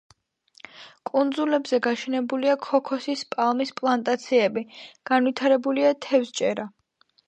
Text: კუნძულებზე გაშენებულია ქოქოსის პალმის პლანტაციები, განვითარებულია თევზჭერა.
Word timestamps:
კუნძულებზე 1.09 1.79
გაშენებულია 1.89 2.57
ქოქოსის 2.65 3.25
პალმის 3.37 3.75
პლანტაციები, 3.83 4.67
განვითარებულია 5.15 5.97
თევზჭერა. 6.11 6.73